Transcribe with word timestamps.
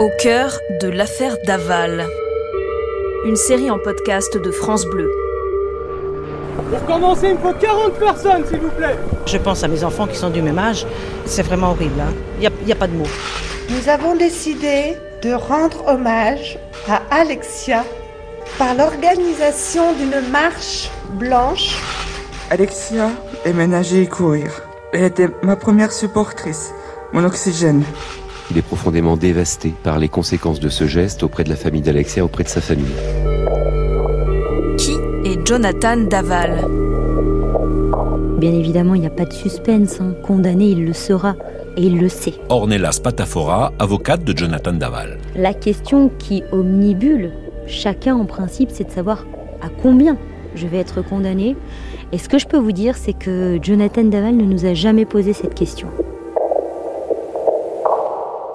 Au 0.00 0.10
cœur 0.18 0.58
de 0.80 0.88
l'affaire 0.88 1.36
Daval. 1.44 2.06
Une 3.24 3.36
série 3.36 3.70
en 3.70 3.78
podcast 3.78 4.36
de 4.36 4.50
France 4.50 4.84
Bleu. 4.86 5.10
Pour 6.70 6.84
commencer, 6.86 7.28
il 7.28 7.34
me 7.34 7.38
faut 7.38 7.52
40 7.58 7.94
personnes, 7.98 8.44
s'il 8.46 8.60
vous 8.60 8.70
plaît. 8.70 8.96
Je 9.26 9.38
pense 9.38 9.64
à 9.64 9.68
mes 9.68 9.82
enfants 9.84 10.06
qui 10.06 10.16
sont 10.16 10.30
du 10.30 10.42
même 10.42 10.58
âge. 10.58 10.86
C'est 11.26 11.42
vraiment 11.42 11.70
horrible. 11.70 12.00
hein. 12.00 12.12
Il 12.40 12.48
n'y 12.66 12.72
a, 12.72 12.76
pas 12.76 12.86
de 12.86 12.92
mots. 12.94 13.06
Nous 13.70 13.88
avons 13.88 14.14
décidé 14.14 14.96
de 15.22 15.32
rendre 15.32 15.86
hommage 15.88 16.58
à 16.88 17.02
Alexia 17.10 17.84
par 18.58 18.74
l'organisation 18.74 19.92
d'une 19.94 20.20
marche 20.30 20.90
blanche. 21.14 21.76
Alexia 22.50 23.10
aimait 23.44 23.66
nager 23.66 24.02
et 24.02 24.06
courir. 24.06 24.50
Elle 24.92 25.04
était 25.04 25.28
ma 25.42 25.56
première 25.56 25.92
supportrice, 25.92 26.72
mon 27.12 27.24
oxygène. 27.24 27.82
Il 28.50 28.56
est 28.58 28.62
profondément 28.62 29.16
dévasté 29.16 29.74
par 29.82 29.98
les 29.98 30.08
conséquences 30.08 30.60
de 30.60 30.68
ce 30.68 30.86
geste 30.86 31.22
auprès 31.22 31.44
de 31.44 31.50
la 31.50 31.56
famille 31.56 31.82
d'Alexia, 31.82 32.24
auprès 32.24 32.44
de 32.44 32.48
sa 32.48 32.60
famille. 32.60 32.86
Qui 34.78 34.92
est 35.24 35.46
Jonathan 35.46 35.98
Daval? 35.98 36.64
Bien 38.38 38.52
évidemment, 38.52 38.94
il 38.94 39.00
n'y 39.02 39.06
a 39.06 39.10
pas 39.10 39.24
de 39.26 39.32
suspense. 39.32 40.00
hein. 40.00 40.14
Condamné, 40.22 40.66
il 40.70 40.84
le 40.84 40.92
sera. 40.92 41.34
Et 41.76 41.82
il 41.82 41.98
le 42.00 42.08
sait. 42.08 42.34
Ornella 42.48 42.90
Spatafora, 42.92 43.72
avocate 43.78 44.24
de 44.24 44.36
Jonathan 44.36 44.72
Daval. 44.72 45.18
La 45.36 45.52
question 45.54 46.10
qui 46.18 46.42
omnibule 46.50 47.32
chacun 47.66 48.16
en 48.16 48.24
principe, 48.24 48.70
c'est 48.72 48.84
de 48.84 48.90
savoir 48.90 49.26
à 49.60 49.68
combien 49.82 50.16
je 50.54 50.66
vais 50.66 50.78
être 50.78 51.02
condamné. 51.02 51.54
Et 52.12 52.18
ce 52.18 52.28
que 52.28 52.38
je 52.38 52.46
peux 52.46 52.56
vous 52.56 52.72
dire, 52.72 52.96
c'est 52.96 53.12
que 53.12 53.58
Jonathan 53.60 54.04
Daval 54.04 54.36
ne 54.36 54.44
nous 54.44 54.64
a 54.64 54.72
jamais 54.74 55.04
posé 55.04 55.32
cette 55.34 55.54
question. 55.54 55.88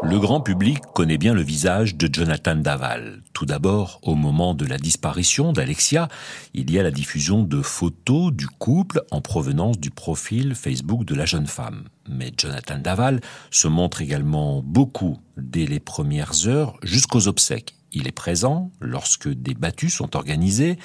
Le 0.05 0.19
grand 0.19 0.41
public 0.41 0.79
connaît 0.93 1.17
bien 1.17 1.33
le 1.33 1.41
visage 1.41 1.95
de 1.95 2.13
Jonathan 2.13 2.55
Daval. 2.55 3.21
Tout 3.31 3.45
d'abord, 3.45 3.99
au 4.03 4.15
moment 4.15 4.53
de 4.53 4.65
la 4.65 4.77
disparition 4.77 5.53
d'Alexia, 5.53 6.09
il 6.53 6.69
y 6.71 6.77
a 6.77 6.83
la 6.83 6.91
diffusion 6.91 7.41
de 7.43 7.61
photos 7.61 8.33
du 8.33 8.47
couple 8.47 9.01
en 9.11 9.21
provenance 9.21 9.79
du 9.79 9.91
profil 9.91 10.55
Facebook 10.55 11.05
de 11.05 11.15
la 11.15 11.25
jeune 11.25 11.47
femme. 11.47 11.85
Mais 12.09 12.33
Jonathan 12.37 12.77
Daval 12.77 13.21
se 13.49 13.69
montre 13.69 14.01
également 14.01 14.61
beaucoup 14.61 15.17
dès 15.37 15.65
les 15.65 15.79
premières 15.79 16.47
heures 16.47 16.77
jusqu'aux 16.83 17.29
obsèques. 17.29 17.75
Il 17.93 18.07
est 18.07 18.11
présent 18.11 18.71
lorsque 18.81 19.29
des 19.29 19.53
battues 19.53 19.89
sont 19.89 20.17
organisées. 20.17 20.77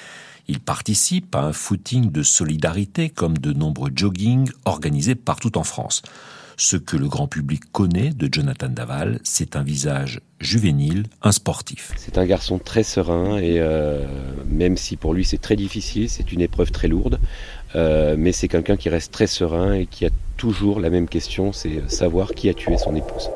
Il 0.47 0.61
participe 0.61 1.35
à 1.35 1.41
un 1.41 1.53
footing 1.53 2.11
de 2.11 2.23
solidarité 2.23 3.09
comme 3.09 3.37
de 3.37 3.51
nombreux 3.51 3.91
joggings 3.93 4.49
organisés 4.63 5.15
partout 5.15 5.57
en 5.57 5.63
France. 5.63 6.03
Ce 6.61 6.75
que 6.75 6.97
le 6.97 7.07
grand 7.07 7.27
public 7.27 7.71
connaît 7.71 8.09
de 8.09 8.27
Jonathan 8.29 8.67
Daval, 8.67 9.21
c'est 9.23 9.55
un 9.55 9.63
visage 9.63 10.19
juvénile, 10.41 11.05
un 11.21 11.31
sportif. 11.31 11.93
C'est 11.95 12.17
un 12.17 12.25
garçon 12.25 12.59
très 12.59 12.83
serein 12.83 13.37
et 13.37 13.59
euh, 13.59 14.05
même 14.45 14.75
si 14.75 14.97
pour 14.97 15.13
lui 15.13 15.23
c'est 15.23 15.37
très 15.37 15.55
difficile, 15.55 16.09
c'est 16.09 16.33
une 16.33 16.41
épreuve 16.41 16.71
très 16.71 16.89
lourde, 16.89 17.17
euh, 17.77 18.17
mais 18.19 18.33
c'est 18.33 18.49
quelqu'un 18.49 18.75
qui 18.75 18.89
reste 18.89 19.13
très 19.13 19.25
serein 19.25 19.71
et 19.71 19.85
qui 19.85 20.05
a 20.05 20.09
toujours 20.35 20.81
la 20.81 20.89
même 20.89 21.07
question, 21.07 21.53
c'est 21.53 21.89
savoir 21.89 22.31
qui 22.31 22.49
a 22.49 22.53
tué 22.53 22.77
son 22.77 22.93
épouse. 22.93 23.29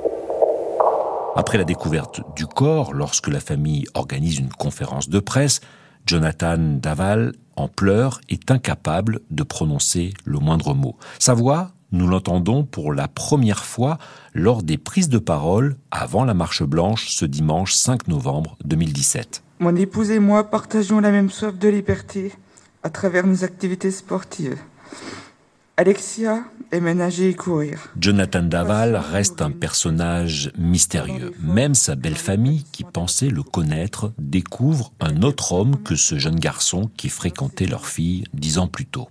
Après 1.37 1.57
la 1.57 1.63
découverte 1.63 2.19
du 2.35 2.45
corps, 2.45 2.93
lorsque 2.93 3.29
la 3.29 3.39
famille 3.39 3.85
organise 3.93 4.37
une 4.37 4.49
conférence 4.49 5.07
de 5.07 5.19
presse, 5.19 5.61
Jonathan 6.05 6.57
Daval, 6.57 7.31
en 7.55 7.69
pleurs, 7.69 8.19
est 8.27 8.51
incapable 8.51 9.21
de 9.31 9.43
prononcer 9.43 10.13
le 10.25 10.39
moindre 10.39 10.73
mot. 10.73 10.97
Sa 11.19 11.33
voix, 11.33 11.71
nous 11.93 12.07
l'entendons 12.07 12.63
pour 12.63 12.91
la 12.91 13.07
première 13.07 13.63
fois 13.63 13.97
lors 14.33 14.63
des 14.63 14.77
prises 14.77 15.09
de 15.09 15.19
parole 15.19 15.77
avant 15.91 16.25
la 16.25 16.33
marche 16.33 16.63
blanche 16.63 17.09
ce 17.09 17.23
dimanche 17.23 17.73
5 17.73 18.07
novembre 18.07 18.57
2017. 18.65 19.43
Mon 19.59 19.75
épouse 19.75 20.09
et 20.09 20.19
moi 20.19 20.49
partageons 20.49 20.99
la 20.99 21.11
même 21.11 21.29
soif 21.29 21.57
de 21.57 21.69
liberté 21.69 22.33
à 22.81 22.89
travers 22.89 23.25
nos 23.25 23.43
activités 23.43 23.91
sportives. 23.91 24.57
Alexia 25.77 26.43
Jonathan 27.99 28.41
Daval 28.41 28.95
reste 28.95 29.43
un 29.43 29.51
personnage 29.51 30.51
mystérieux. 30.57 31.31
Même 31.39 31.75
sa 31.75 31.95
belle 31.95 32.15
famille, 32.15 32.63
qui 32.71 32.83
pensait 32.83 33.29
le 33.29 33.43
connaître, 33.43 34.11
découvre 34.17 34.91
un 34.99 35.21
autre 35.21 35.51
homme 35.51 35.83
que 35.83 35.95
ce 35.95 36.17
jeune 36.17 36.39
garçon 36.39 36.89
qui 36.97 37.09
fréquentait 37.09 37.67
leur 37.67 37.85
fille 37.85 38.23
dix 38.33 38.57
ans 38.57 38.67
plus 38.67 38.87
tôt. 38.87 39.07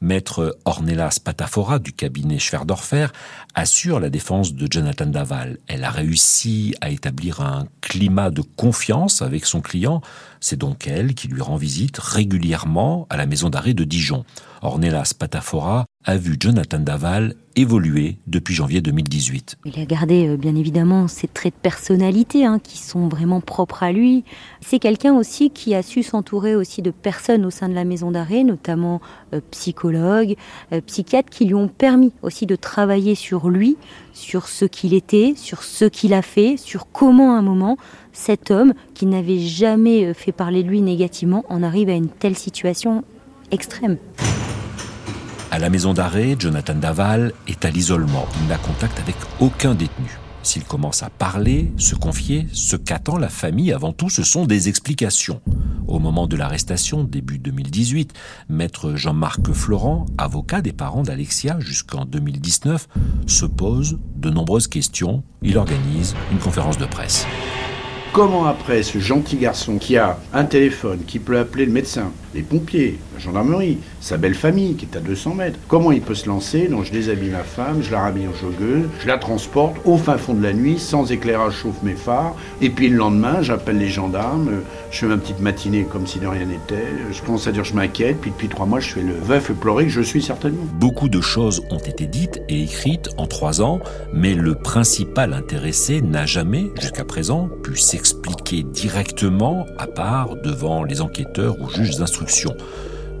Maître 0.00 0.56
Ornella 0.64 1.10
Spatafora 1.10 1.78
du 1.80 1.92
cabinet 1.92 2.38
Schwerdorfer 2.38 3.08
assure 3.54 3.98
la 3.98 4.08
défense 4.08 4.54
de 4.54 4.68
Jonathan 4.70 5.06
Daval. 5.06 5.58
Elle 5.66 5.84
a 5.84 5.90
réussi 5.90 6.74
à 6.80 6.90
établir 6.90 7.40
un 7.40 7.66
climat 7.80 8.30
de 8.30 8.42
confiance 8.42 9.22
avec 9.22 9.44
son 9.44 9.60
client. 9.60 10.02
C'est 10.40 10.56
donc 10.56 10.86
elle 10.86 11.14
qui 11.14 11.28
lui 11.28 11.42
rend 11.42 11.56
visite 11.56 11.98
régulièrement 11.98 13.06
à 13.10 13.16
la 13.16 13.26
maison 13.26 13.50
d'arrêt 13.50 13.74
de 13.74 13.84
Dijon. 13.84 14.24
Ornella 14.62 15.04
Spatafora 15.04 15.84
a 16.04 16.16
vu 16.16 16.36
Jonathan 16.38 16.80
Daval 16.80 17.36
évoluer 17.54 18.16
depuis 18.26 18.54
janvier 18.54 18.80
2018. 18.80 19.58
Il 19.66 19.78
a 19.78 19.84
gardé 19.84 20.26
euh, 20.26 20.36
bien 20.36 20.56
évidemment 20.56 21.06
ses 21.06 21.28
traits 21.28 21.54
de 21.54 21.60
personnalité 21.60 22.44
hein, 22.44 22.58
qui 22.58 22.78
sont 22.78 23.08
vraiment 23.08 23.40
propres 23.40 23.82
à 23.82 23.92
lui. 23.92 24.24
C'est 24.60 24.78
quelqu'un 24.78 25.14
aussi 25.14 25.50
qui 25.50 25.74
a 25.74 25.82
su 25.82 26.02
s'entourer 26.02 26.56
aussi 26.56 26.82
de 26.82 26.90
personnes 26.90 27.44
au 27.44 27.50
sein 27.50 27.68
de 27.68 27.74
la 27.74 27.84
maison 27.84 28.10
d'arrêt, 28.10 28.42
notamment 28.42 29.00
euh, 29.34 29.40
psychologues, 29.50 30.36
euh, 30.72 30.80
psychiatres, 30.80 31.30
qui 31.30 31.44
lui 31.44 31.54
ont 31.54 31.68
permis 31.68 32.12
aussi 32.22 32.46
de 32.46 32.56
travailler 32.56 33.14
sur 33.14 33.48
lui, 33.48 33.76
sur 34.12 34.48
ce 34.48 34.64
qu'il 34.64 34.94
était, 34.94 35.34
sur 35.36 35.62
ce 35.62 35.84
qu'il 35.84 36.14
a 36.14 36.22
fait, 36.22 36.56
sur 36.56 36.90
comment 36.90 37.34
à 37.34 37.38
un 37.38 37.42
moment 37.42 37.76
cet 38.12 38.50
homme 38.50 38.74
qui 38.94 39.06
n'avait 39.06 39.38
jamais 39.38 40.12
fait 40.14 40.32
parler 40.32 40.62
de 40.62 40.68
lui 40.68 40.82
négativement 40.82 41.44
en 41.48 41.62
arrive 41.62 41.88
à 41.88 41.94
une 41.94 42.08
telle 42.08 42.36
situation 42.36 43.04
extrême. 43.50 43.98
À 45.52 45.58
la 45.58 45.68
maison 45.68 45.92
d'arrêt, 45.92 46.34
Jonathan 46.38 46.74
Daval 46.74 47.34
est 47.46 47.66
à 47.66 47.70
l'isolement. 47.70 48.26
Il 48.40 48.48
n'a 48.48 48.56
contact 48.56 48.98
avec 48.98 49.16
aucun 49.38 49.74
détenu. 49.74 50.18
S'il 50.42 50.64
commence 50.64 51.02
à 51.02 51.10
parler, 51.10 51.70
se 51.76 51.94
confier, 51.94 52.46
ce 52.54 52.74
qu'attend 52.74 53.18
la 53.18 53.28
famille 53.28 53.70
avant 53.70 53.92
tout, 53.92 54.08
ce 54.08 54.22
sont 54.22 54.46
des 54.46 54.70
explications. 54.70 55.42
Au 55.86 55.98
moment 55.98 56.26
de 56.26 56.36
l'arrestation, 56.36 57.04
début 57.04 57.38
2018, 57.38 58.14
maître 58.48 58.94
Jean-Marc 58.94 59.52
Florent, 59.52 60.06
avocat 60.16 60.62
des 60.62 60.72
parents 60.72 61.02
d'Alexia 61.02 61.60
jusqu'en 61.60 62.06
2019, 62.06 62.88
se 63.26 63.44
pose 63.44 63.98
de 64.16 64.30
nombreuses 64.30 64.68
questions. 64.68 65.22
Il 65.42 65.58
organise 65.58 66.14
une 66.32 66.38
conférence 66.38 66.78
de 66.78 66.86
presse. 66.86 67.26
Comment 68.14 68.46
après 68.46 68.82
ce 68.82 68.98
gentil 68.98 69.36
garçon 69.36 69.76
qui 69.76 69.98
a 69.98 70.18
un 70.32 70.44
téléphone, 70.46 71.00
qui 71.06 71.18
peut 71.18 71.38
appeler 71.38 71.66
le 71.66 71.72
médecin, 71.72 72.10
les 72.34 72.42
pompiers, 72.42 72.98
gendarmerie, 73.22 73.78
sa 74.00 74.16
belle 74.16 74.34
famille 74.34 74.74
qui 74.74 74.86
est 74.86 74.96
à 74.96 75.00
200 75.00 75.34
mètres, 75.34 75.58
comment 75.68 75.92
il 75.92 76.00
peut 76.00 76.14
se 76.14 76.28
lancer 76.28 76.68
Non, 76.68 76.82
je 76.82 76.92
déshabille 76.92 77.30
ma 77.30 77.44
femme, 77.44 77.82
je 77.82 77.90
la 77.90 78.00
rhabille 78.00 78.28
en 78.28 78.34
joggeuse, 78.34 78.88
je 79.00 79.06
la 79.06 79.18
transporte 79.18 79.76
au 79.84 79.96
fin 79.96 80.18
fond 80.18 80.34
de 80.34 80.42
la 80.42 80.52
nuit, 80.52 80.78
sans 80.78 81.10
éclairage, 81.12 81.54
chauffe 81.54 81.82
mes 81.82 81.94
phares, 81.94 82.34
et 82.60 82.70
puis 82.70 82.88
le 82.88 82.96
lendemain, 82.96 83.42
j'appelle 83.42 83.78
les 83.78 83.88
gendarmes, 83.88 84.48
euh, 84.48 84.60
je 84.90 84.98
fais 84.98 85.06
ma 85.06 85.16
petite 85.16 85.40
matinée 85.40 85.86
comme 85.90 86.06
si 86.06 86.18
de 86.18 86.26
rien 86.26 86.46
n'était, 86.46 86.84
je 87.10 87.22
commence 87.22 87.46
à 87.46 87.52
dire 87.52 87.64
je 87.64 87.74
m'inquiète, 87.74 88.18
puis 88.20 88.30
depuis 88.30 88.48
trois 88.48 88.66
mois, 88.66 88.80
je 88.80 88.88
fais 88.88 89.02
le 89.02 89.14
veuf 89.14 89.52
pleurer 89.52 89.84
que 89.84 89.90
je 89.90 90.00
suis 90.00 90.22
certainement. 90.22 90.64
Beaucoup 90.74 91.08
de 91.08 91.20
choses 91.20 91.62
ont 91.70 91.78
été 91.78 92.06
dites 92.06 92.42
et 92.48 92.62
écrites 92.62 93.08
en 93.16 93.26
trois 93.26 93.62
ans, 93.62 93.80
mais 94.12 94.34
le 94.34 94.54
principal 94.54 95.32
intéressé 95.32 96.00
n'a 96.00 96.26
jamais, 96.26 96.70
jusqu'à 96.80 97.04
présent, 97.04 97.48
pu 97.62 97.76
s'expliquer 97.76 98.62
directement, 98.62 99.66
à 99.78 99.86
part 99.86 100.36
devant 100.42 100.84
les 100.84 101.00
enquêteurs 101.00 101.60
ou 101.60 101.68
juges 101.70 101.96
d'instruction. 101.96 102.54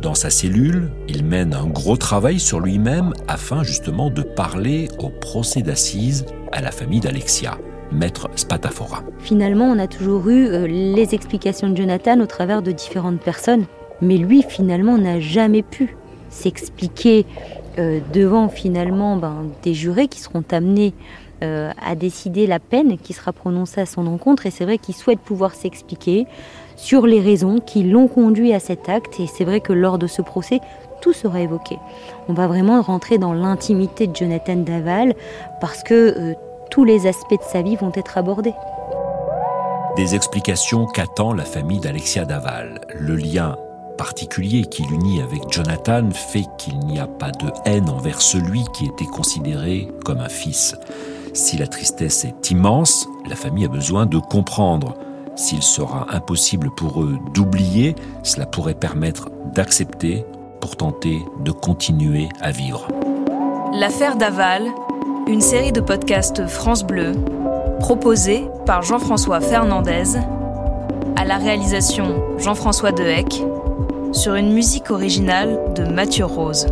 Dans 0.02 0.14
sa 0.14 0.30
cellule, 0.30 0.90
il 1.06 1.24
mène 1.24 1.54
un 1.54 1.68
gros 1.68 1.96
travail 1.96 2.40
sur 2.40 2.58
lui-même 2.58 3.12
afin 3.28 3.62
justement 3.62 4.10
de 4.10 4.22
parler 4.22 4.88
au 4.98 5.10
procès 5.10 5.62
d'assises 5.62 6.26
à 6.50 6.60
la 6.60 6.72
famille 6.72 6.98
d'Alexia, 6.98 7.56
maître 7.92 8.28
Spatafora. 8.34 9.04
Finalement, 9.20 9.66
on 9.66 9.78
a 9.78 9.86
toujours 9.86 10.28
eu 10.28 10.48
euh, 10.48 10.66
les 10.66 11.14
explications 11.14 11.68
de 11.68 11.76
Jonathan 11.76 12.18
au 12.18 12.26
travers 12.26 12.62
de 12.62 12.72
différentes 12.72 13.20
personnes, 13.20 13.64
mais 14.00 14.16
lui, 14.16 14.42
finalement, 14.42 14.98
n'a 14.98 15.20
jamais 15.20 15.62
pu 15.62 15.96
s'expliquer 16.30 17.24
euh, 17.78 18.00
devant 18.12 18.48
finalement 18.48 19.16
ben, 19.16 19.44
des 19.62 19.72
jurés 19.72 20.08
qui 20.08 20.18
seront 20.18 20.42
amenés 20.50 20.94
euh, 21.42 21.72
à 21.84 21.94
décider 21.94 22.46
la 22.46 22.58
peine 22.58 22.98
qui 22.98 23.12
sera 23.12 23.32
prononcée 23.32 23.80
à 23.80 23.86
son 23.86 24.06
encontre. 24.06 24.46
Et 24.46 24.50
c'est 24.50 24.64
vrai 24.64 24.78
qu'il 24.78 24.94
souhaite 24.94 25.18
pouvoir 25.18 25.54
s'expliquer 25.54 26.26
sur 26.76 27.06
les 27.06 27.20
raisons 27.20 27.58
qui 27.58 27.82
l'ont 27.82 28.08
conduit 28.08 28.54
à 28.54 28.60
cet 28.60 28.88
acte. 28.88 29.18
Et 29.20 29.26
c'est 29.26 29.44
vrai 29.44 29.60
que 29.60 29.72
lors 29.72 29.98
de 29.98 30.06
ce 30.06 30.22
procès, 30.22 30.60
tout 31.00 31.12
sera 31.12 31.40
évoqué. 31.40 31.78
On 32.28 32.32
va 32.32 32.46
vraiment 32.46 32.80
rentrer 32.80 33.18
dans 33.18 33.32
l'intimité 33.32 34.06
de 34.06 34.14
Jonathan 34.14 34.56
Daval 34.56 35.14
parce 35.60 35.82
que 35.82 35.94
euh, 35.94 36.34
tous 36.70 36.84
les 36.84 37.06
aspects 37.06 37.32
de 37.32 37.50
sa 37.50 37.60
vie 37.60 37.76
vont 37.76 37.92
être 37.94 38.16
abordés. 38.16 38.54
Des 39.96 40.14
explications 40.14 40.86
qu'attend 40.86 41.34
la 41.34 41.44
famille 41.44 41.80
d'Alexia 41.80 42.24
Daval. 42.24 42.80
Le 42.94 43.16
lien 43.16 43.56
particulier 43.98 44.62
qui 44.64 44.82
l'unit 44.84 45.20
avec 45.22 45.42
Jonathan 45.50 46.10
fait 46.10 46.46
qu'il 46.58 46.78
n'y 46.80 46.98
a 46.98 47.06
pas 47.06 47.30
de 47.30 47.50
haine 47.66 47.88
envers 47.90 48.22
celui 48.22 48.64
qui 48.72 48.86
était 48.86 49.06
considéré 49.06 49.88
comme 50.04 50.20
un 50.20 50.28
fils. 50.28 50.74
Si 51.34 51.56
la 51.56 51.66
tristesse 51.66 52.24
est 52.24 52.50
immense, 52.50 53.08
La 53.28 53.36
famille 53.36 53.64
a 53.64 53.68
besoin 53.68 54.04
de 54.04 54.18
comprendre. 54.18 54.94
S'il 55.36 55.62
sera 55.62 56.06
impossible 56.10 56.70
pour 56.76 57.02
eux 57.02 57.18
d'oublier, 57.32 57.94
cela 58.22 58.46
pourrait 58.46 58.74
permettre 58.74 59.30
d'accepter 59.54 60.26
pour 60.60 60.76
tenter 60.76 61.22
de 61.40 61.52
continuer 61.52 62.28
à 62.40 62.50
vivre. 62.50 62.88
L'affaire 63.72 64.16
Daval, 64.16 64.66
une 65.28 65.40
série 65.40 65.72
de 65.72 65.80
podcasts 65.80 66.46
France 66.46 66.84
Bleu, 66.84 67.12
proposée 67.78 68.44
par 68.66 68.82
Jean-François 68.82 69.40
Fernandez, 69.40 70.18
à 71.16 71.24
la 71.24 71.38
réalisation 71.38 72.22
Jean-François 72.38 72.92
Dehec, 72.92 73.42
sur 74.12 74.34
une 74.34 74.52
musique 74.52 74.90
originale 74.90 75.58
de 75.74 75.84
Mathieu 75.84 76.26
Rose. 76.26 76.66